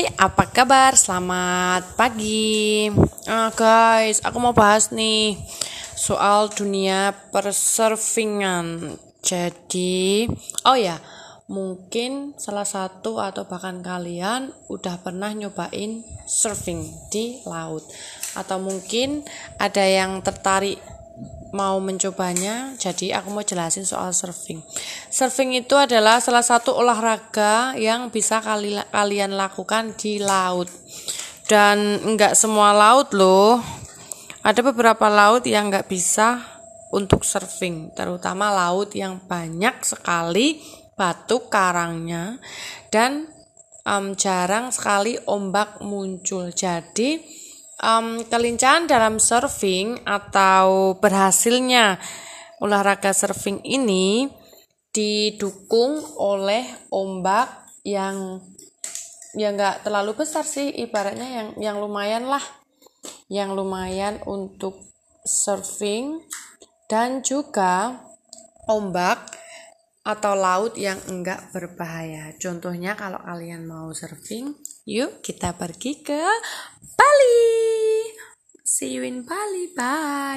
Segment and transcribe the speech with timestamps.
[0.00, 0.96] Hai, apa kabar?
[0.96, 2.88] Selamat pagi.
[3.28, 5.36] Ah, guys, aku mau bahas nih
[5.92, 8.96] soal dunia persurfingan.
[9.20, 10.24] Jadi,
[10.64, 10.96] oh ya,
[11.52, 16.80] mungkin salah satu atau bahkan kalian udah pernah nyobain surfing
[17.12, 17.84] di laut
[18.40, 19.20] atau mungkin
[19.60, 20.80] ada yang tertarik
[21.50, 24.62] mau mencobanya, jadi aku mau jelasin soal surfing.
[25.10, 30.70] Surfing itu adalah salah satu olahraga yang bisa kali, kalian lakukan di laut.
[31.50, 33.58] Dan enggak semua laut loh.
[34.40, 36.40] Ada beberapa laut yang enggak bisa
[36.94, 40.62] untuk surfing, terutama laut yang banyak sekali
[40.98, 42.36] batu karangnya
[42.92, 43.24] dan
[43.88, 46.50] um, jarang sekali ombak muncul.
[46.52, 47.39] Jadi
[47.80, 51.98] um, kelincahan dalam surfing atau berhasilnya
[52.60, 54.28] olahraga surfing ini
[54.92, 57.48] didukung oleh ombak
[57.86, 58.44] yang
[59.32, 62.42] ya nggak terlalu besar sih ibaratnya yang yang lumayan lah
[63.30, 64.76] yang lumayan untuk
[65.22, 66.20] surfing
[66.90, 68.02] dan juga
[68.66, 69.38] ombak
[70.00, 72.34] atau laut yang enggak berbahaya.
[72.40, 74.56] Contohnya kalau kalian mau surfing,
[74.88, 76.20] yuk kita pergi ke
[76.98, 77.79] Bali.
[78.80, 79.66] See you in Bali.
[79.76, 80.30] Bye.